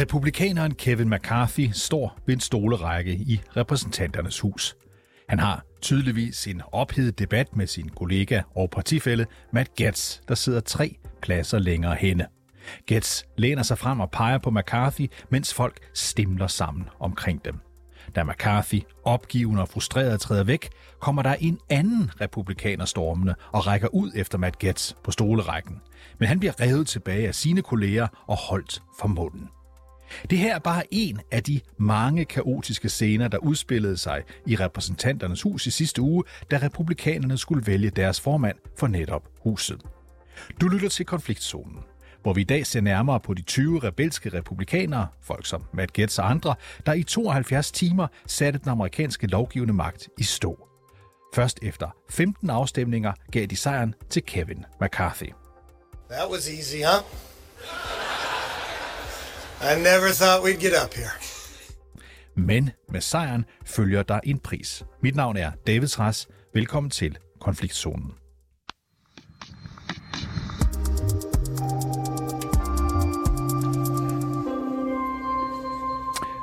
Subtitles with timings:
[0.00, 4.76] Republikaneren Kevin McCarthy står ved en stolerække i repræsentanternes hus.
[5.28, 10.60] Han har tydeligvis en ophedet debat med sin kollega og partifælle Matt Gaetz, der sidder
[10.60, 12.26] tre pladser længere henne.
[12.86, 17.54] Gaetz læner sig frem og peger på McCarthy, mens folk stimler sammen omkring dem.
[18.14, 20.68] Da McCarthy, opgivende og frustreret, træder væk,
[21.00, 25.80] kommer der en anden republikaner stormende og rækker ud efter Matt Gaetz på stolerækken.
[26.18, 29.48] Men han bliver revet tilbage af sine kolleger og holdt for munden.
[30.30, 35.42] Det her er bare en af de mange kaotiske scener, der udspillede sig i repræsentanternes
[35.42, 39.82] hus i sidste uge, da republikanerne skulle vælge deres formand for netop huset.
[40.60, 41.78] Du lytter til konfliktzonen,
[42.22, 46.18] hvor vi i dag ser nærmere på de 20 rebelske republikanere, folk som Matt Gaetz
[46.18, 46.54] og andre,
[46.86, 50.68] der i 72 timer satte den amerikanske lovgivende magt i stå.
[51.34, 55.32] Først efter 15 afstemninger gav de sejren til Kevin McCarthy.
[56.10, 58.07] That was easy, huh?
[59.60, 61.10] I never thought we'd get up here.
[62.34, 64.84] Men med sejren følger der en pris.
[65.02, 66.28] Mit navn er David Træs.
[66.54, 68.12] Velkommen til Konfliktzonen.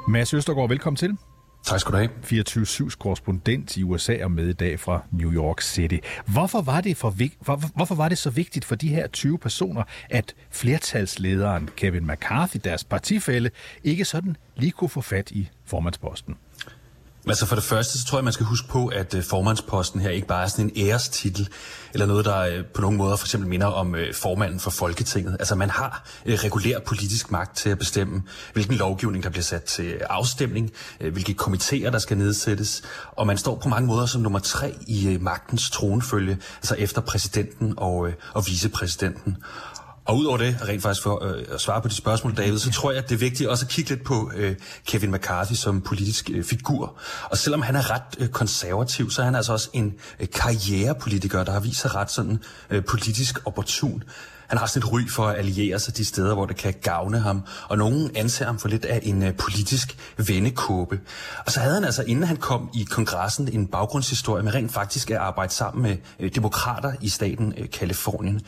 [0.08, 1.18] Mads Østergaard, velkommen til.
[1.66, 2.10] Tak skal du have.
[2.26, 5.98] 24-7's korrespondent i USA er med i dag fra New York City.
[6.26, 9.84] Hvorfor var, det for, hvor, hvorfor var det så vigtigt for de her 20 personer,
[10.10, 13.52] at flertalslederen Kevin McCarthy, deres partifælle,
[13.84, 16.36] ikke sådan lige kunne få fat i formandsposten?
[17.28, 20.09] Altså for det første, så tror jeg, man skal huske på, at øh, formandsposten her
[20.09, 21.50] ikke bare er sådan en ærestitel,
[21.94, 25.38] eller noget, der øh, på nogen måder for eksempel minder om øh, formanden for Folketinget.
[25.40, 29.98] Altså man har regulær politisk magt til at bestemme, hvilken lovgivning, der bliver sat til
[30.09, 34.76] afstemning, hvilke komitéer, der skal nedsættes, og man står på mange måder som nummer tre
[34.88, 39.38] i magtens tronfølge, altså efter præsidenten og, og vicepræsidenten.
[40.06, 42.91] Og udover det, rent faktisk for øh, at svare på de spørgsmål, David, så tror
[42.91, 44.56] jeg, at det er vigtigt også at kigge lidt på øh,
[44.88, 46.97] Kevin McCarthy som politisk øh, figur.
[47.24, 51.44] Og selvom han er ret øh, konservativ, så er han altså også en øh, karrierepolitiker,
[51.44, 54.03] der har vist sig ret sådan øh, politisk opportun.
[54.47, 57.19] Han har sådan et ry for at alliere sig de steder, hvor det kan gavne
[57.19, 61.00] ham, og nogen anser ham for lidt af en øh, politisk vennekåbe.
[61.45, 65.11] Og så havde han altså, inden han kom i kongressen, en baggrundshistorie med rent faktisk
[65.11, 68.41] at arbejde sammen med øh, demokrater i staten øh, uh, Kalifornien.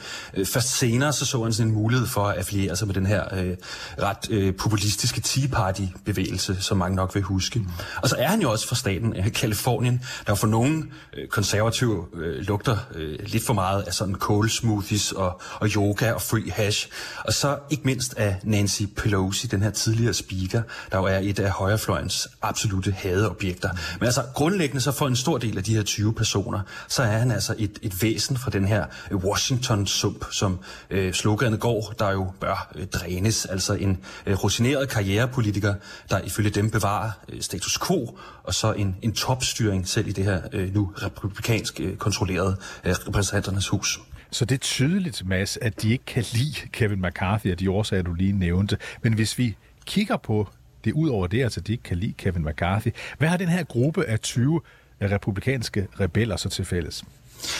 [0.46, 3.36] Først senere så så han sådan en mulighed for at affiliere sig med den her
[3.36, 3.58] øh,
[4.02, 7.62] ret øh, populistiske Tea Party-bevægelse, som mange nok vil huske.
[8.02, 12.06] Og så er han jo også fra staten uh, Kalifornien, der for nogle uh, konservative
[12.14, 16.52] øh, lugter øh, lidt for meget af sådan cold smoothies og, og yoga og free
[16.52, 16.90] hash.
[17.26, 20.62] Og så ikke mindst af Nancy Pelosi, den her tidligere speaker,
[20.92, 23.70] der jo er et af højrefløjens absolute hadeobjekter.
[24.00, 27.18] Men altså grundlæggende så for en stor del af de her 20 personer, så er
[27.18, 30.60] han altså et, et væsen fra den her øh, Washington-sump, som
[30.90, 33.46] øh, sloganet går, der jo bør øh, drænes.
[33.46, 35.74] Altså en øh, rutineret karrierepolitiker,
[36.10, 40.24] der ifølge dem bevarer øh, status quo, og så en, en topstyring selv i det
[40.24, 44.00] her øh, nu republikansk øh, kontrollerede øh, repræsentanternes hus.
[44.32, 48.04] Så det er tydeligt, Mads, at de ikke kan lide Kevin McCarthy af de årsager,
[48.04, 48.78] du lige nævnte.
[49.02, 49.56] Men hvis vi
[49.86, 50.48] kigger på
[50.84, 53.64] det ud over det, altså de ikke kan lide Kevin McCarthy, hvad har den her
[53.64, 54.62] gruppe af 20
[55.02, 57.04] republikanske rebeller så til fælles?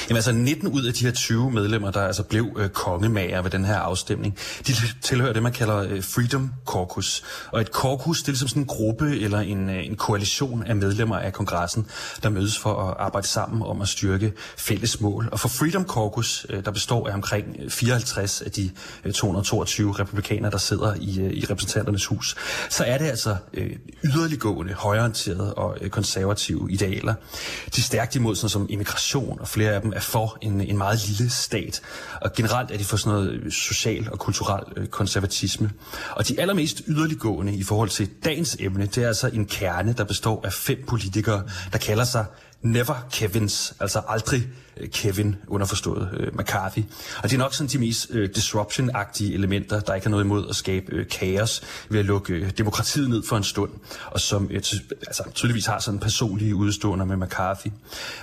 [0.10, 3.52] Jamen altså 19 ud af de her 20 medlemmer, der altså blev øh, kongemager ved
[3.52, 7.24] den her afstemning, de tilhører det, man kalder øh, Freedom Caucus.
[7.52, 10.76] Og et caucus, det er ligesom sådan en gruppe eller en, øh, en koalition af
[10.76, 11.88] medlemmer af kongressen,
[12.24, 15.30] der mødes for at arbejde sammen om at styrke fælles mål.
[15.32, 18.72] Og for Freedom Caucus, øh, der består af omkring øh, 54 af de
[19.06, 22.36] øh, 222 republikanere, der sidder i, øh, i repræsentanternes hus,
[22.70, 23.72] så er det altså øh,
[24.04, 27.14] yderliggående, højorienterede og øh, konservative idealer.
[27.76, 30.62] De er stærkt imod sådan som immigration og flere flere af dem er for en,
[30.62, 31.82] en meget lille stat.
[32.22, 35.72] Og generelt er de for sådan noget social og kulturel øh, konservatisme.
[36.12, 40.04] Og de allermest yderliggående i forhold til dagens emne, det er altså en kerne, der
[40.04, 42.26] består af fem politikere, der kalder sig
[42.62, 44.48] Never Kevins, altså aldrig
[44.80, 46.80] Øh, Kevin, underforstået øh, McCarthy.
[47.24, 50.50] Og det er nok sådan de mest øh, disruption-agtige elementer, der ikke har noget imod
[50.50, 53.72] at skabe øh, kaos ved at lukke øh, demokratiet ned for en stund,
[54.06, 54.76] og som øh, ty-
[55.08, 57.68] altså, tydeligvis har sådan personlige udstående med McCarthy.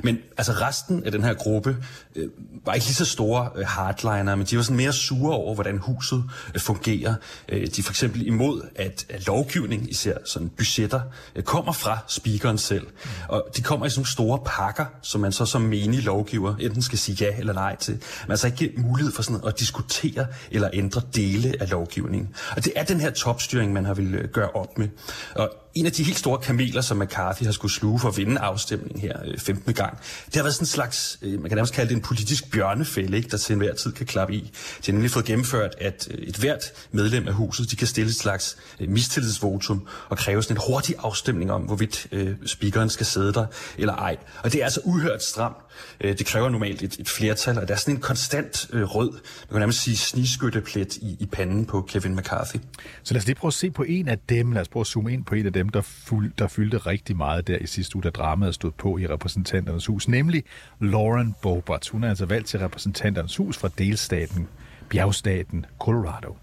[0.03, 1.77] Men altså resten af den her gruppe
[2.17, 2.29] øh,
[2.65, 5.79] var ikke lige så store øh, hardliner, men de var sådan mere sure over, hvordan
[5.79, 6.25] huset
[6.55, 7.15] øh, fungerer.
[7.49, 11.01] Øh, de er for eksempel imod, at, at lovgivning, især sådan budgetter,
[11.37, 12.87] øh, kommer fra speakeren selv.
[13.29, 16.99] Og de kommer i sådan store pakker, som man så som menig lovgiver enten skal
[16.99, 17.95] sige ja eller nej til.
[17.95, 22.35] Man altså ikke mulighed for sådan at diskutere eller ændre dele af lovgivningen.
[22.57, 24.89] Og det er den her topstyring, man har vil øh, gøre op med.
[25.35, 28.41] Og en af de helt store kameler, som McCarthy har skulle sluge for at vinde
[28.41, 29.75] afstemningen her øh, 15.
[29.75, 32.51] Gang, det har været sådan en slags, øh, man kan nærmest kalde det en politisk
[32.51, 34.41] bjørnefælde, ikke, der til enhver tid kan klappe i.
[34.41, 38.17] De har nemlig fået gennemført, at et hvert medlem af huset, de kan stille et
[38.17, 38.57] slags
[38.89, 43.47] mistillidsvotum og kræve sådan en hurtig afstemning om, hvorvidt øh, speakeren skal sidde der
[43.79, 44.17] eller ej.
[44.43, 45.57] Og det er altså uhørt stramt.
[46.01, 49.21] Det kræver normalt et, et flertal, og der er sådan en konstant øh, rød, man
[49.51, 52.57] kan nærmest sige snigskytteplet i, i panden på Kevin McCarthy.
[53.03, 54.87] Så lad os lige prøve at se på en af dem, lad os prøve at
[54.87, 57.97] zoome ind på en af dem, der, fuld, der fyldte rigtig meget der i sidste
[57.97, 60.45] uge, da dramaet stod på i repræsentanternes hus, nemlig
[60.81, 61.89] Lauren Boebert.
[61.89, 64.49] Hun er altså valgt til repræsentanternes hus fra delstaten,
[64.89, 66.37] bjergstaten Colorado.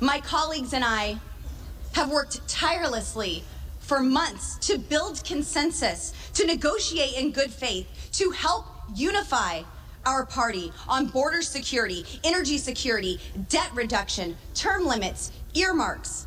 [0.00, 1.18] My colleagues and I
[1.94, 3.42] have worked tirelessly
[3.80, 9.62] for months to build consensus, to negotiate in good faith, to help unify
[10.04, 16.26] our party on border security, energy security, debt reduction, term limits, earmarks,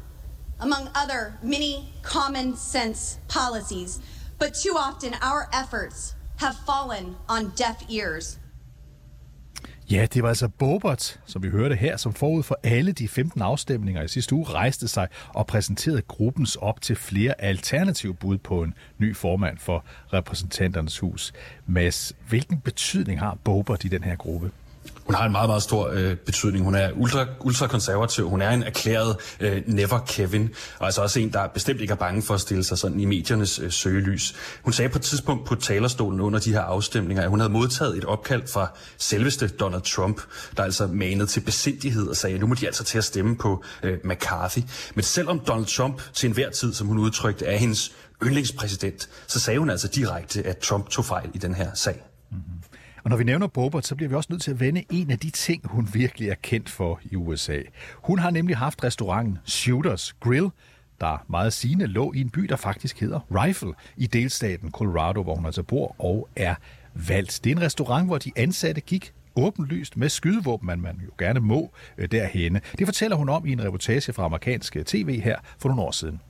[0.59, 3.99] among other many common sense policies,
[4.39, 8.37] but too often our efforts have fallen on deaf ears.
[9.91, 13.41] Ja, det var altså Bobert, som vi hørte her, som forud for alle de 15
[13.41, 18.63] afstemninger i sidste uge rejste sig og præsenterede gruppens op til flere alternative bud på
[18.63, 21.33] en ny formand for repræsentanternes hus.
[21.65, 24.51] Mads, hvilken betydning har Bobert i den her gruppe?
[25.05, 26.65] Hun har en meget, meget stor øh, betydning.
[26.65, 28.29] Hun er ultra, ultra konservativ.
[28.29, 30.49] Hun er en erklæret øh, never Kevin,
[30.79, 33.05] og altså også en, der bestemt ikke er bange for at stille sig sådan i
[33.05, 34.35] mediernes øh, søgelys.
[34.63, 37.97] Hun sagde på et tidspunkt på talerstolen under de her afstemninger, at hun havde modtaget
[37.97, 38.67] et opkald fra
[38.97, 40.21] selveste Donald Trump,
[40.57, 43.35] der altså manede til besindighed og sagde, at nu må de altså til at stemme
[43.37, 44.59] på øh, McCarthy.
[44.95, 47.91] Men selvom Donald Trump til enhver tid, som hun udtrykte, er hendes
[48.23, 52.14] yndlingspræsident, så sagde hun altså direkte, at Trump tog fejl i den her sag.
[53.05, 55.19] Og når vi nævner Bobert, så bliver vi også nødt til at vende en af
[55.19, 57.59] de ting, hun virkelig er kendt for i USA.
[57.93, 60.49] Hun har nemlig haft restauranten Shooters Grill,
[61.01, 65.35] der meget sigende lå i en by, der faktisk hedder Rifle i delstaten Colorado, hvor
[65.35, 66.55] hun altså bor og er
[66.93, 67.39] valgt.
[67.43, 71.39] Det er en restaurant, hvor de ansatte gik åbenlyst med skydevåben, man, man jo gerne
[71.39, 72.61] må øh, derhenne.
[72.77, 75.91] Det fortæller hun om i en reportage fra amerikansk øh, tv her for nogle år
[75.91, 76.21] siden.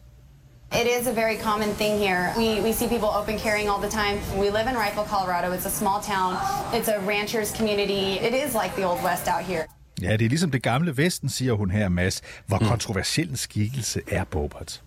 [0.73, 2.33] It is a very common thing here.
[2.37, 4.17] We, we see people open carrying all the time.
[4.39, 5.53] We live in Rifle, Colorado.
[5.53, 6.37] It's a small town.
[6.73, 8.19] It's a rancher's community.
[8.27, 9.65] It is like the Old West out here.
[10.01, 12.21] Ja, det er ligesom det gamle Vesten, siger hun her, Mads.
[12.47, 12.67] Hvor mm.
[12.67, 14.81] kontroversiel en skikkelse er Bobert?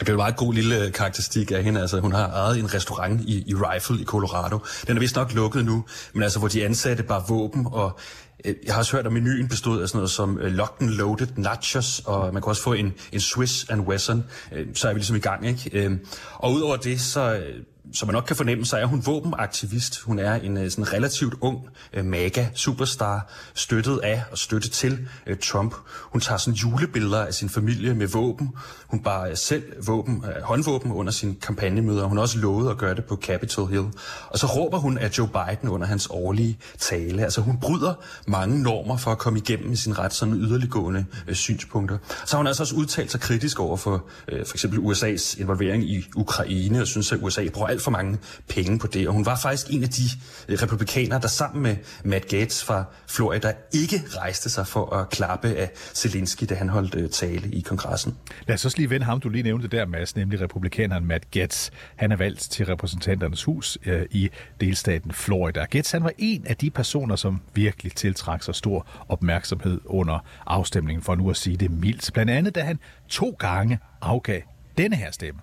[0.00, 1.80] Det er en meget god lille karakteristik af hende.
[1.80, 4.58] Altså, hun har ejet en restaurant i, i Rifle i Colorado.
[4.86, 8.23] Den er vist nok lukket nu, men altså, hvor de ansatte bare våben og Øh,
[8.44, 10.90] Øh, jeg har også hørt, at menuen bestod af sådan noget som øh, locked and
[10.90, 14.24] loaded nachos, og man kunne også få en, en Swiss and Wesson.
[14.52, 15.98] Øh, så er vi ligesom i gang, ikke?
[16.34, 17.42] Og udover det, så
[17.92, 20.00] som man nok kan fornemme, så er hun våbenaktivist.
[20.00, 25.36] Hun er en øh, sådan relativt ung mega MAGA-superstar, støttet af og støttet til øh,
[25.38, 25.74] Trump.
[26.02, 28.50] Hun tager sådan julebilleder af sin familie med våben.
[28.86, 32.04] Hun bar selv våben, uh, håndvåben under sin kampagnemøder.
[32.04, 33.86] Hun har også lovet at gøre det på Capitol Hill.
[34.28, 37.24] Og så råber hun af Joe Biden under hans årlige tale.
[37.24, 37.94] Altså hun bryder
[38.26, 41.98] mange normer for at komme igennem med sin ret sådan yderliggående synspunkter.
[42.26, 46.04] Så har hun altså også udtalt sig kritisk over for for eksempel USA's involvering i
[46.16, 49.08] Ukraine, og synes, at USA bruger alt for mange penge på det.
[49.08, 50.02] Og hun var faktisk en af de
[50.48, 55.48] øh, republikanere, der sammen med Matt Gates fra Florida ikke rejste sig for at klappe
[55.48, 58.16] af Zelensky, da han holdt øh, tale i kongressen.
[58.46, 61.70] Lad os også lige vende ham, du lige nævnte der, Mads, nemlig republikaneren Matt Gates.
[61.96, 65.64] Han er valgt til repræsentanternes hus øh, i delstaten Florida.
[65.64, 71.02] Gates han var en af de personer, som virkelig tiltrak sig stor opmærksomhed under afstemningen,
[71.02, 72.10] for nu at sige det mildt.
[72.12, 74.40] Blandt andet, da han to gange afgav
[74.78, 75.40] denne her stemme.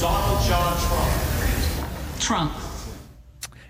[0.00, 1.12] Donald John Trump.
[2.20, 2.50] Trump.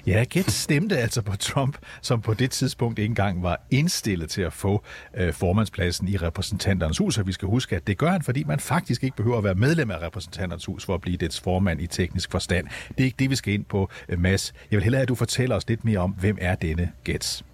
[0.06, 4.42] Ja, Gets stemte altså på Trump, som på det tidspunkt ikke engang var indstillet til
[4.42, 4.84] at få
[5.16, 7.18] øh, formandspladsen i repræsentanternes hus.
[7.18, 9.54] Og vi skal huske, at det gør han, fordi man faktisk ikke behøver at være
[9.54, 12.66] medlem af repræsentanternes hus for at blive dets formand i teknisk forstand.
[12.88, 14.52] Det er ikke det, vi skal ind på, øh, Mads.
[14.70, 17.44] Jeg vil hellere at du fortæller os lidt mere om, hvem er denne Gets?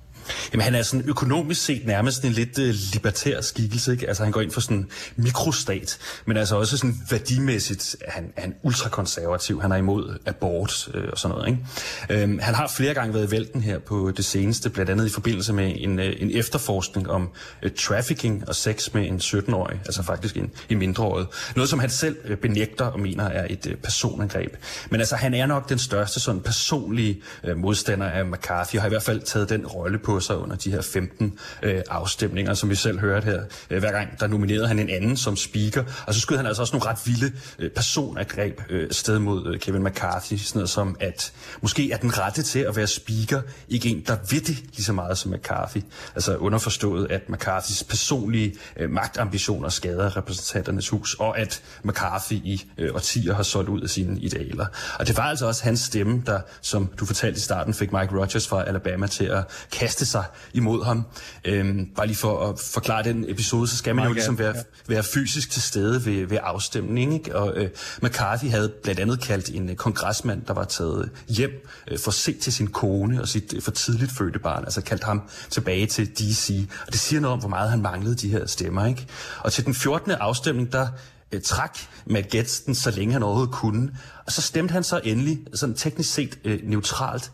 [0.53, 4.09] Jamen han er sådan økonomisk set nærmest en lidt øh, libertær skikkelse, ikke?
[4.09, 8.55] Altså han går ind for sådan mikrostat, men altså også sådan værdimæssigt er han, han
[8.63, 9.63] ultrakonservativ.
[9.63, 12.23] Han er imod abort øh, og sådan noget, ikke?
[12.23, 15.11] Øhm, han har flere gange været i vælten her på det seneste, blandt andet i
[15.11, 17.31] forbindelse med en, øh, en efterforskning om
[17.63, 21.27] øh, trafficking og sex med en 17-årig, altså faktisk en, en mindreårig.
[21.57, 24.57] Noget, som han selv øh, benægter og mener er et øh, personangreb.
[24.91, 28.89] Men altså han er nok den største sådan personlige øh, modstander af McCarthy, og har
[28.89, 32.55] i hvert fald taget den rolle på på sig under de her 15 øh, afstemninger,
[32.55, 33.43] som vi selv hørte her.
[33.71, 36.63] Øh, hver gang der nominerede han en anden som speaker, og så skød han altså
[36.63, 40.97] også nogle ret vilde øh, personangreb øh, sted mod øh, Kevin McCarthy, sådan noget som,
[41.01, 41.33] at
[41.63, 44.93] måske er den rette til at være speaker ikke en, der ved det lige så
[44.93, 45.81] meget som McCarthy.
[46.15, 52.95] Altså underforstået, at McCarthys personlige øh, magtambitioner skader repræsentanternes hus, og at McCarthy i øh,
[52.95, 54.67] årtier har solgt ud af sine idealer.
[54.99, 58.19] Og det var altså også hans stemme, der, som du fortalte i starten, fik Mike
[58.19, 61.05] Rogers fra Alabama til at kaste sig imod ham.
[61.45, 64.55] Øhm, bare lige for at forklare den episode, så skal man jo ligesom være,
[64.89, 67.17] være fysisk til stede ved, ved afstemningen.
[67.17, 67.37] Ikke?
[67.37, 67.71] Og øh,
[68.03, 72.33] McCarthy havde blandt andet kaldt en øh, kongresmand, der var taget hjem øh, for se
[72.33, 76.07] til sin kone og sit øh, for tidligt fødte barn, altså kaldt ham tilbage til
[76.07, 76.69] D.C.
[76.87, 78.87] Og det siger noget om, hvor meget han manglede de her stemmer.
[78.87, 79.07] Ikke?
[79.41, 80.11] Og til den 14.
[80.11, 80.89] afstemning, der
[81.33, 83.91] øh, træk med Gaetz så længe han overhovedet kunne.
[84.27, 87.33] Og så stemte han så endelig, sådan teknisk set øh, neutralt.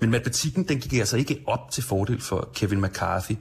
[0.00, 3.32] Men matematikken, den gik altså ikke op til fordel for Kevin McCarthy.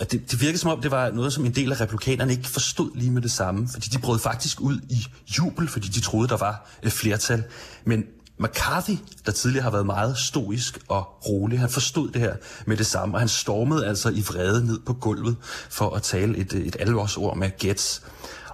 [0.00, 2.48] Og det, det virkede som om, det var noget, som en del af republikanerne ikke
[2.48, 3.68] forstod lige med det samme.
[3.72, 5.06] Fordi de brød faktisk ud i
[5.38, 7.44] jubel, fordi de troede, der var et flertal.
[7.84, 8.04] Men
[8.38, 12.34] McCarthy, der tidligere har været meget stoisk og rolig, han forstod det her
[12.66, 15.36] med det samme, og han stormede altså i vrede ned på gulvet
[15.70, 18.02] for at tale et, øh, et alvorsord med Gets.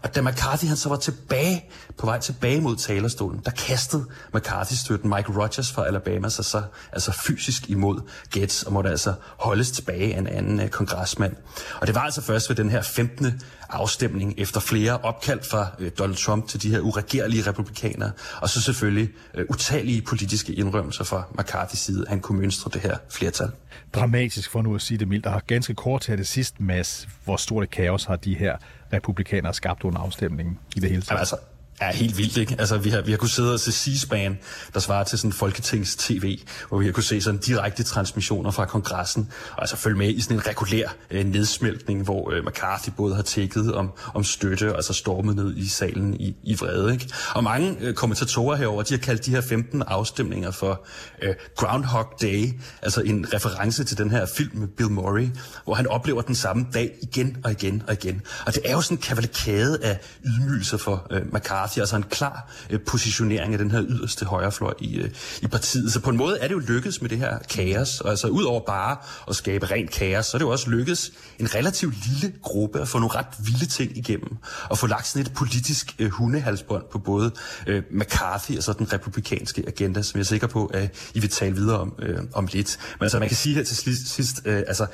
[0.07, 1.65] Og da McCarthy han så var tilbage,
[1.99, 7.13] på vej tilbage mod talerstolen, der kastede McCarthy-støtten Mike Rogers fra Alabama sig så altså
[7.13, 11.37] fysisk imod Gates, og måtte altså holdes tilbage af en anden øh, kongresmand.
[11.81, 15.87] Og det var altså først ved den her 15 afstemning, efter flere opkald fra uh,
[15.99, 21.23] Donald Trump til de her uregerlige republikanere, og så selvfølgelig uh, utallige politiske indrømmelser fra
[21.39, 23.51] McCarthy's side, at han kunne mønstre det her flertal.
[23.95, 25.25] Dramatisk for nu at sige det mildt.
[25.25, 27.09] Der har ganske kort til det sidste, Mads.
[27.25, 28.57] Hvor stort et kaos har de her
[28.93, 31.19] republikanere skabt under afstemningen i det hele taget?
[31.19, 31.37] altså,
[31.81, 32.57] er helt vildt, ikke?
[32.59, 34.39] Altså, vi har, vi har kunnet sidde og se C-SPAN,
[34.75, 39.33] der svarer til sådan Folketings-TV, hvor vi har kunnet se sådan direkte transmissioner fra kongressen,
[39.53, 43.23] og altså følge med i sådan en regulær øh, nedsmeltning, hvor øh, McCarthy både har
[43.23, 47.09] tækket om, om støtte, og altså stormet ned i salen i, i vrede, ikke?
[47.35, 50.87] Og mange øh, kommentatorer herover, de har kaldt de her 15 afstemninger for
[51.23, 55.29] øh, Groundhog Day, altså en reference til den her film med Bill Murray,
[55.65, 58.23] hvor han oplever den samme dag igen og igen og igen.
[58.47, 62.03] Og det er jo sådan en kavalkade af ydmygelser for øh, McCarthy, party, altså en
[62.03, 65.11] klar øh, positionering af den her yderste højrefløj i, øh,
[65.43, 65.93] i partiet.
[65.93, 68.61] Så på en måde er det jo lykkedes med det her kaos, og altså udover
[68.61, 68.97] bare
[69.29, 72.89] at skabe rent kaos, så er det jo også lykkedes en relativt lille gruppe at
[72.89, 74.37] få nogle ret vilde ting igennem,
[74.71, 77.31] og få lagt sådan et politisk øh, hundehalsbånd på både
[77.67, 81.31] øh, McCarthy og så den republikanske agenda, som jeg er sikker på, at I vil
[81.31, 82.79] tale videre om, øh, om lidt.
[82.99, 84.87] Men altså man kan sige her til sidst, øh, altså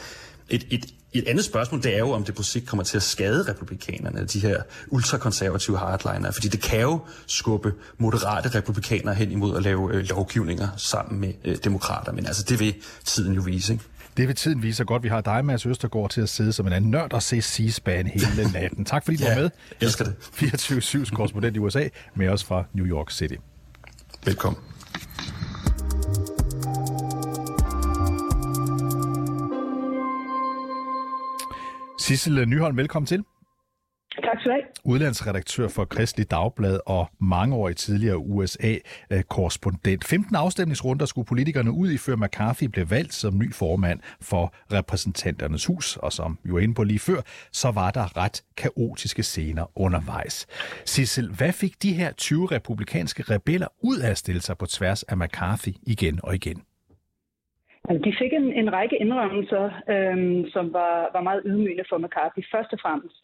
[0.52, 3.02] et, et, et andet spørgsmål, det er jo, om det på sigt kommer til at
[3.02, 9.56] skade republikanerne, de her ultrakonservative hardliner, fordi det kan jo skubbe moderate republikanere hen imod
[9.56, 13.72] at lave øh, lovgivninger sammen med øh, demokrater, men altså det vil tiden jo vise,
[13.72, 13.84] ikke?
[14.16, 15.02] Det vil tiden vise godt.
[15.02, 18.06] Vi har dig, Mads Østergaard, til at sidde som en anden nørd og se C-SPAN
[18.06, 18.84] hele natten.
[18.84, 19.50] Tak fordi du ja, var med.
[19.80, 20.14] Jeg elsker det.
[21.08, 23.34] 24-7 korrespondent i USA, med os fra New York City.
[24.24, 24.71] Velkommen.
[32.12, 33.24] Sissel Nyholm, velkommen til.
[34.14, 34.62] Tak skal du have.
[34.84, 40.04] Udlandsredaktør for Kristelig Dagblad og mangeårig tidligere USA-korrespondent.
[40.04, 45.66] 15 afstemningsrunder skulle politikerne ud i, før McCarthy blev valgt som ny formand for repræsentanternes
[45.66, 45.96] hus.
[45.96, 47.20] Og som var inde på lige før,
[47.52, 50.46] så var der ret kaotiske scener undervejs.
[50.84, 55.02] Sissel, hvad fik de her 20 republikanske rebeller ud af at stille sig på tværs
[55.02, 56.62] af McCarthy igen og igen?
[57.88, 62.42] De fik en, en række indrømmelser, øhm, som var, var meget ydmygende for McCarthy.
[62.52, 63.16] Først og fremmest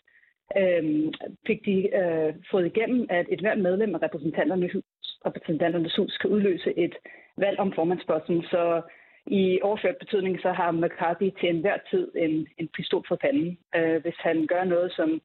[0.57, 1.13] øhm,
[1.47, 4.85] fik de øh, fået igennem, at et hvert medlem af repræsentanternes hus,
[5.27, 6.95] repræsentanternes hus kan udløse et
[7.37, 8.43] valg om formandsposten.
[8.43, 8.83] Så
[9.27, 13.59] i overført betydning, så har McCarthy til enhver tid en, en pistol for panden.
[13.77, 15.21] Øh, hvis han gør noget, som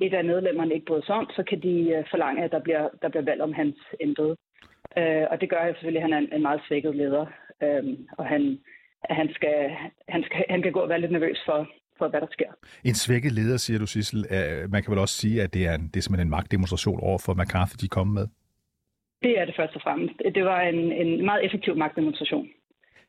[0.00, 2.88] et af medlemmerne ikke bryder sig om, så kan de øh, forlange, at der bliver,
[3.02, 4.36] der bliver valg om hans embede.
[4.98, 7.26] Øh, og det gør selvfølgelig, at han er en, en meget svækket leder.
[7.62, 7.82] Øh,
[8.18, 8.58] og han,
[9.10, 9.56] han, skal,
[10.08, 12.50] han, skal, han kan gå og være lidt nervøs for, for, hvad der sker.
[12.84, 14.26] En svækket leder, siger du, Sissel.
[14.68, 17.18] Man kan vel også sige, at det er, en, det er simpelthen en magtdemonstration over
[17.18, 18.26] for McCarthy, de kom med?
[19.22, 20.14] Det er det først og fremmest.
[20.34, 22.48] Det var en, en meget effektiv magtdemonstration.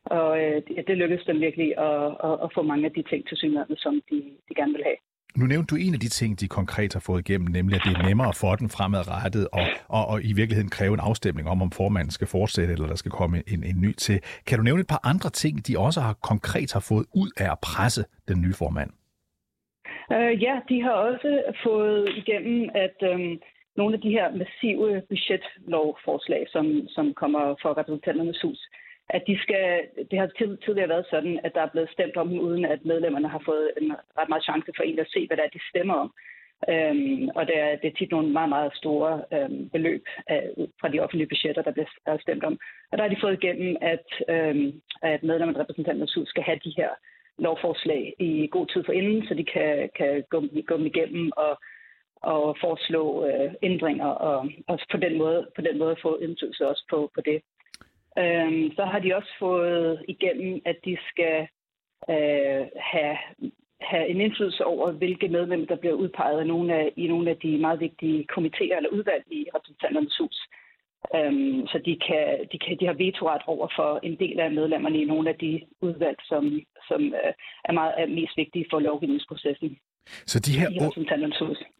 [0.04, 3.36] Og øh, det lykkedes dem virkelig at, at, at få mange af de ting til
[3.36, 4.16] synligheden, som de,
[4.48, 4.96] de gerne vil have.
[5.38, 7.96] Nu nævnte du en af de ting, de konkret har fået igennem, nemlig at det
[7.96, 11.70] er nemmere for den fremadrettet og, og, og i virkeligheden kræve en afstemning om, om
[11.70, 14.20] formanden skal fortsætte, eller der skal komme en, en ny til.
[14.46, 17.48] Kan du nævne et par andre ting, de også har konkret har fået ud af
[17.52, 18.90] at presse den nye formand?
[20.14, 23.40] Uh, ja, de har også fået igennem, at um,
[23.76, 28.60] nogle af de her massive budgetlovforslag, som, som kommer fra repræsentanternes hus,
[29.08, 30.26] at de skal, det har
[30.64, 33.70] tidligere været sådan, at der er blevet stemt om dem, uden at medlemmerne har fået
[33.80, 36.12] en ret meget chance for egentlig at se, hvad det er, de stemmer om.
[36.68, 40.88] Øhm, og det er, det er tit nogle meget, meget store øhm, beløb af, fra
[40.88, 42.58] de offentlige budgetter, der bliver er stemt om.
[42.90, 46.60] Og der har de fået igennem, at, øhm, at medlemmerne af repræsentanternes hus skal have
[46.64, 46.88] de her
[47.38, 51.60] lovforslag i god tid for inden, så de kan, kan gå, gå dem igennem og,
[52.22, 56.84] og foreslå øh, ændringer og, og på, den måde, på den måde få indflydelse også
[56.90, 57.42] på, på det.
[58.18, 61.48] Øhm, så har de også fået igennem, at de skal
[62.10, 63.16] øh, have
[63.80, 67.36] have en indflydelse over, hvilke medlemmer, der bliver udpeget i nogle af, i nogle af
[67.36, 70.38] de meget vigtige komitéer eller udvalg i repræsentanternes hus.
[71.14, 74.98] Øhm, så de, kan, de, kan, de har vetoret over for en del af medlemmerne
[75.00, 77.32] i nogle af de udvalg, som, som øh,
[77.64, 79.78] er, meget, er mest vigtige for lovgivningsprocessen.
[80.26, 80.68] Så de her,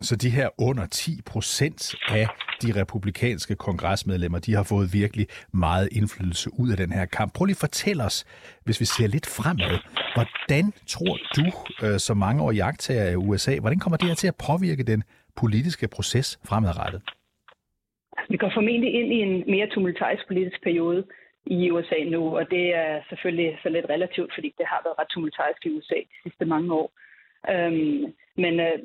[0.01, 2.27] så de her under 10 procent af
[2.63, 7.35] de republikanske kongresmedlemmer, de har fået virkelig meget indflydelse ud af den her kamp.
[7.35, 8.25] Prøv lige at fortælle os,
[8.65, 9.75] hvis vi ser lidt fremad,
[10.17, 11.47] hvordan tror du,
[11.85, 15.03] øh, som mange år jagttager af USA, hvordan kommer det her til at påvirke den
[15.37, 17.03] politiske proces fremadrettet?
[18.29, 21.05] Vi går formentlig ind i en mere tumultarisk politisk periode
[21.47, 25.11] i USA nu, og det er selvfølgelig så lidt relativt, fordi det har været ret
[25.15, 26.89] tumultarisk i USA de sidste mange år.
[27.51, 28.79] Øhm, men øh,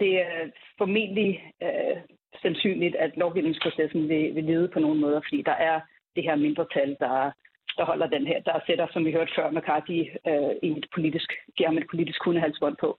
[0.00, 1.96] det er formentlig øh,
[2.42, 5.80] sandsynligt, at lovgivningsprocessen vil, vil lede på nogle måder, fordi der er
[6.16, 7.30] det her mindretal, der,
[7.76, 11.32] der holder den her, der sætter, som vi hørte før, McCarthy øh, i et politisk,
[11.56, 12.98] giver ham et politisk hundehalsbånd på,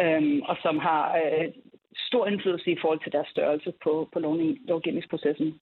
[0.00, 1.48] øhm, og som har øh,
[2.08, 4.18] stor indflydelse i forhold til deres størrelse på, på
[4.68, 5.60] lovgivningsprocessen.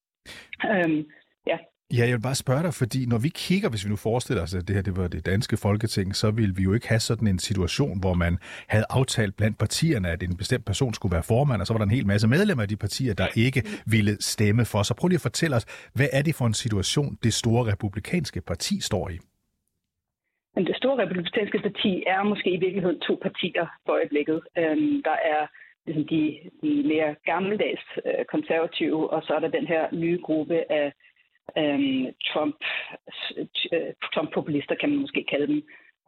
[0.71, 1.11] Øhm,
[1.47, 1.59] ja.
[1.97, 4.55] Ja, jeg vil bare spørge dig, fordi når vi kigger, hvis vi nu forestiller os,
[4.55, 7.29] at det her det var det danske folketing, så ville vi jo ikke have sådan
[7.29, 8.33] en situation, hvor man
[8.69, 11.89] havde aftalt blandt partierne, at en bestemt person skulle være formand, og så var der
[11.91, 13.63] en hel masse medlemmer af de partier, der ikke
[13.95, 14.83] ville stemme for.
[14.83, 15.67] Så prøv lige at fortælle os,
[15.99, 19.17] hvad er det for en situation, det store republikanske parti står i?
[20.55, 24.41] Men det store republikanske parti er måske i virkeligheden to partier for øjeblikket.
[24.59, 25.43] Øhm, der er
[25.87, 26.23] ligesom de,
[26.63, 30.93] de mere gammeldags øh, konservative, og så er der den her nye gruppe af
[31.59, 32.57] øhm, Trump,
[33.73, 35.63] øh, Trump-populister, kan man måske kalde dem,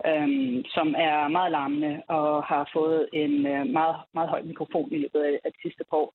[0.06, 4.98] øhm, som er meget larmende og har fået en øh, meget, meget høj mikrofon i
[4.98, 6.14] løbet af, af de sidste par år.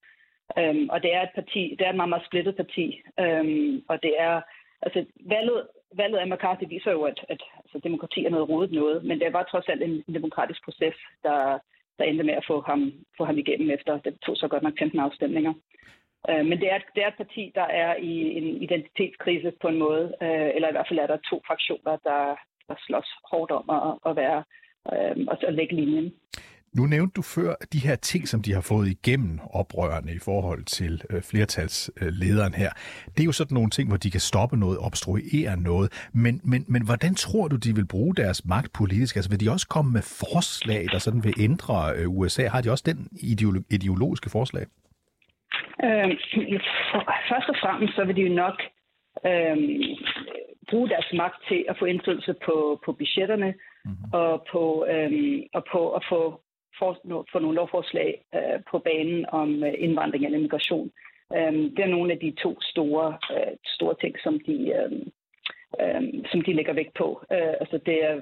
[0.60, 4.04] Øhm, og det er et parti, det er et meget, meget splittet parti, øhm, og
[4.04, 4.42] det er,
[4.82, 9.04] altså valget, valget af McCarthy viser jo, at, at altså, demokrati er noget rodet noget,
[9.04, 11.60] men det var trods alt en, en demokratisk proces, der,
[11.98, 14.80] der endte med at få ham, få ham igennem efter, det tog så godt nok
[14.80, 15.54] 15 afstemninger.
[16.30, 19.80] Øh, men det er, det er et parti, der er i en identitetskrise på en
[19.80, 22.22] måde, øh, eller i hvert fald er der to fraktioner, der,
[22.68, 24.44] der slås hårdt om at, at være
[24.94, 26.14] øh, og at lægge linjen.
[26.78, 30.64] Nu nævnte du før de her ting, som de har fået igennem oprørende i forhold
[30.64, 32.70] til øh, flertalslederen her.
[33.06, 36.08] Det er jo sådan nogle ting, hvor de kan stoppe noget, obstruere noget.
[36.14, 39.16] Men, men, men hvordan tror du, de vil bruge deres magt politisk?
[39.16, 42.48] Altså vil de også komme med forslag, der sådan vil ændre øh, USA?
[42.48, 44.66] Har de også den ideolo- ideologiske forslag?
[45.84, 46.12] Øh,
[47.30, 48.58] først og fremmest så vil de jo nok
[49.26, 49.58] øh,
[50.70, 53.54] bruge deres magt til at få indflydelse på, på budgetterne
[53.86, 54.14] mm-hmm.
[54.14, 55.12] og, på, øh,
[55.54, 56.42] og på at få
[56.80, 60.92] for, få nogle lovforslag øh, på banen om øh, indvandring og immigration.
[61.36, 64.92] Øh, det er nogle af de to store, øh, store ting, som de, øh,
[65.82, 67.24] øh, som de lægger vægt på.
[67.32, 68.22] Øh, altså det er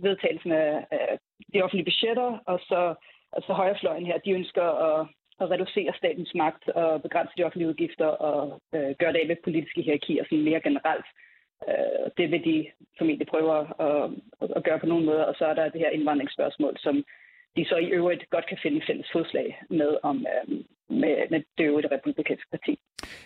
[0.00, 1.18] vedtagelsen af, af
[1.54, 2.94] de offentlige budgetter, og så
[3.32, 5.06] altså højrefløjen her, de ønsker at
[5.40, 9.36] at reducere statens magt og begrænse de offentlige udgifter og øh, gøre det af med
[9.44, 11.06] politiske hierarkier sådan mere generelt.
[11.68, 12.66] Øh, det vil de
[12.98, 13.66] formentlig prøve at,
[14.56, 15.26] at gøre på nogen måde.
[15.26, 17.04] Og så er der det her indvandringsspørgsmål, som
[17.56, 20.58] de så i øvrigt godt kan finde fælles fodslag med, om, øh,
[20.90, 22.78] med, med det øvrige republikanske parti.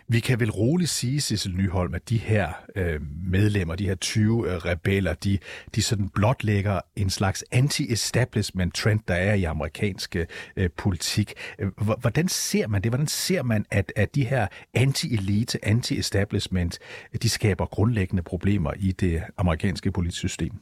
[0.08, 4.48] Vi kan vel roligt sige, Sissel Nyholm, at de her øh, medlemmer, de her 20
[4.48, 5.38] øh, rebeller, de,
[5.74, 10.16] de sådan blotlægger en slags anti-establishment trend, der er i amerikansk
[10.56, 11.32] øh, politik.
[11.58, 11.68] Øh,
[12.00, 12.90] hvordan ser man det?
[12.90, 16.78] Hvordan ser man, at, at de her anti-elite, anti-establishment,
[17.22, 20.52] de skaber grundlæggende problemer i det amerikanske politiske system?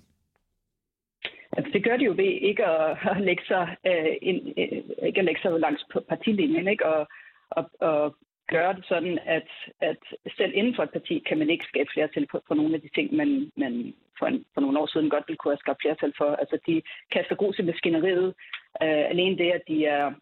[1.61, 5.19] Altså, det gør de jo ved ikke at, at lægge sig, øh, ind, øh, ikke
[5.19, 6.87] at lægge sig langs partilinjen, ikke?
[6.87, 7.09] Og,
[7.51, 8.17] og, og
[8.49, 9.49] gøre det sådan, at,
[9.81, 10.03] at
[10.37, 12.89] selv inden for et parti kan man ikke skabe flertal for, på nogle af de
[12.95, 16.13] ting, man, man for, en, for nogle år siden godt ville kunne have skabt flertal
[16.19, 16.31] for.
[16.43, 18.35] Altså, de kaster grus i maskineriet.
[18.83, 20.13] Øh, alene det, at de, er,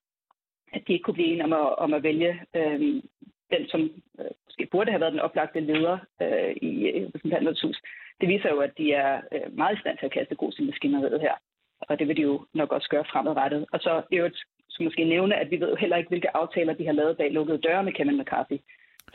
[0.72, 3.02] at de ikke kunne blive enige om at, om at vælge øh,
[3.50, 3.80] den, som
[4.20, 7.78] øh, måske burde have været den oplagte leder øh, i øh, repræsentanternes hus,
[8.20, 10.64] det viser jo, at de er øh, meget i stand til at kaste grus i
[10.64, 11.34] maskineriet her.
[11.80, 13.66] Og det vil de jo nok også gøre fremadrettet.
[13.72, 14.30] Og så er jo
[14.68, 17.30] så måske nævne, at vi ved jo heller ikke, hvilke aftaler de har lavet bag
[17.32, 18.58] lukkede døre med Kevin McCarthy.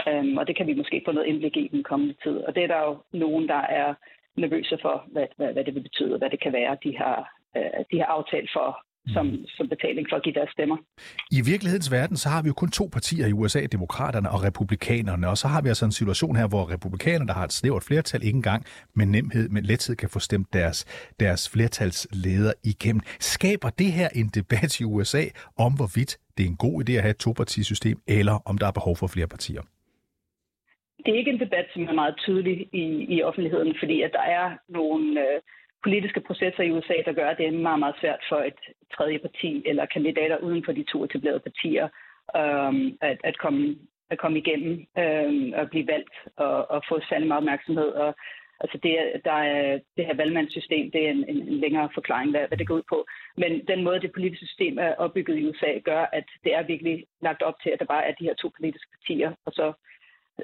[0.09, 2.37] Um, og det kan vi måske få noget indblik i den kommende tid.
[2.37, 3.93] Og det er der jo nogen, der er
[4.35, 7.35] nervøse for, hvad, hvad, hvad det vil betyde, og hvad det kan være, de har,
[7.57, 9.45] øh, de har aftalt for som, mm.
[9.47, 10.77] som betaling for at give deres stemmer.
[11.31, 15.29] I virkelighedens verden, så har vi jo kun to partier i USA, demokraterne og republikanerne,
[15.29, 18.23] og så har vi altså en situation her, hvor republikanerne, der har et snævert flertal,
[18.23, 23.01] ikke engang med nemhed, med lethed kan få stemt deres, deres flertalsleder igennem.
[23.19, 25.23] Skaber det her en debat i USA
[25.57, 28.71] om, hvorvidt det er en god idé at have et topartisystem, eller om der er
[28.71, 29.61] behov for flere partier?
[31.05, 32.85] Det er ikke en debat, som er meget tydelig i,
[33.15, 35.19] i offentligheden, fordi at der er nogle...
[35.19, 35.41] Øh,
[35.83, 38.59] politiske processer i USA, der gør, at det er meget, meget svært for et
[38.95, 41.87] tredje parti eller kandidater uden for de to etablerede partier
[42.35, 43.75] øhm, at, at, komme,
[44.09, 47.89] at komme igennem øhm, og blive valgt og, og få særlig meget opmærksomhed.
[48.03, 48.15] Og,
[48.59, 52.47] altså det, der er, det her valgmandssystem, det er en, en, en længere forklaring, hvad,
[52.47, 53.05] hvad det går ud på.
[53.37, 57.05] Men den måde, det politiske system er opbygget i USA, gør, at det er virkelig
[57.21, 59.73] lagt op til, at der bare er de her to politiske partier, og så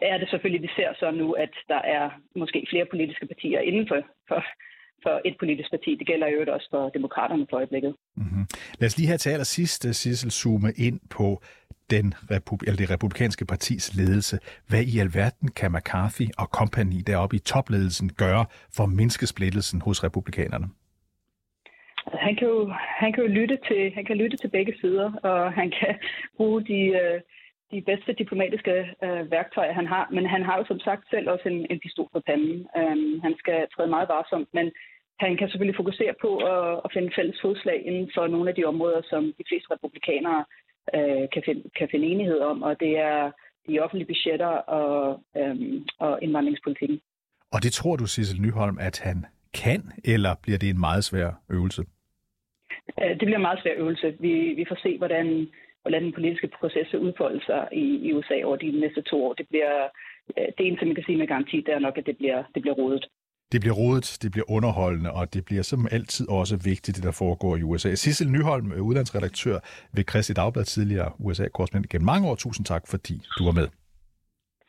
[0.01, 3.87] er det selvfølgelig, vi ser så nu, at der er måske flere politiske partier inden
[3.87, 4.43] for, for
[5.03, 5.95] for et politisk parti.
[5.95, 7.95] Det gælder jo også for demokraterne for øjeblikket.
[8.15, 8.45] Mm-hmm.
[8.79, 11.41] Lad os lige her til allersidst, øh, Sissel, zoome ind på
[11.89, 14.39] den republi- eller det republikanske partis ledelse.
[14.69, 19.81] Hvad i alverden kan McCarthy og company deroppe i topledelsen gøre for at mindske splittelsen
[19.81, 20.67] hos republikanerne?
[22.25, 25.53] Han kan jo, han kan jo lytte, til, han kan lytte til begge sider, og
[25.53, 25.95] han kan
[26.37, 27.21] bruge de, øh,
[27.71, 30.05] de bedste diplomatiske øh, værktøjer, han har.
[30.11, 32.57] Men han har jo som sagt selv også en, en pistol på panden.
[32.79, 34.71] Um, han skal træde meget varsomt, men
[35.19, 38.65] han kan selvfølgelig fokusere på at, at finde fælles fodslag inden for nogle af de
[38.65, 40.45] områder, som de fleste republikanere
[40.95, 43.31] øh, kan, finde, kan finde enighed om, og det er
[43.67, 46.99] de offentlige budgetter og, øhm, og indvandringspolitikken.
[47.51, 51.29] Og det tror du, Sissel Nyholm, at han kan, eller bliver det en meget svær
[51.49, 51.81] øvelse?
[53.01, 54.15] Øh, det bliver en meget svær øvelse.
[54.19, 55.47] Vi, vi får se, hvordan,
[55.81, 59.33] hvordan den politiske proces udfolder sig i, i USA over de næste to år.
[59.33, 59.75] Det bliver
[60.37, 62.61] øh, det eneste, man kan sige med garanti, det er nok, at det bliver, det
[62.61, 63.05] bliver rodet.
[63.51, 67.11] Det bliver rodet, det bliver underholdende, og det bliver som altid også vigtigt, det der
[67.11, 67.95] foregår i USA.
[67.95, 69.57] Sissel Nyholm, udlandsredaktør
[69.95, 72.35] ved Christi Dagblad, tidligere USA-korrespondent gennem mange år.
[72.35, 73.67] Tusind tak, fordi du var med.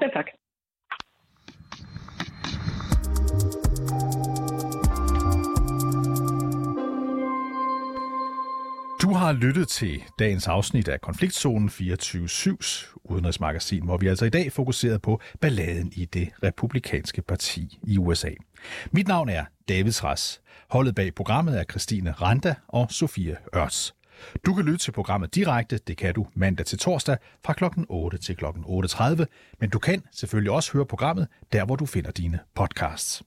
[0.00, 0.26] Selv tak.
[9.30, 14.98] Har lyttet til dagens afsnit af Konfliktzonen 24-7's udenrigsmagasin, hvor vi altså i dag fokuserede
[14.98, 18.30] på balladen i det republikanske parti i USA.
[18.90, 20.40] Mit navn er David Ras.
[20.70, 23.94] Holdet bag programmet er Christine Randa og Sofie Ørts.
[24.46, 27.64] Du kan lytte til programmet direkte, det kan du mandag til torsdag fra kl.
[27.88, 28.44] 8 til kl.
[28.44, 29.24] 8.30,
[29.60, 33.22] men du kan selvfølgelig også høre programmet der, hvor du finder dine podcasts.